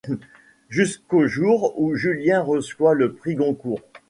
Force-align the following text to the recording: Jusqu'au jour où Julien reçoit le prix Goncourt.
Jusqu'au 0.67 1.27
jour 1.27 1.79
où 1.79 1.93
Julien 1.93 2.41
reçoit 2.41 2.95
le 2.95 3.13
prix 3.13 3.35
Goncourt. 3.35 3.81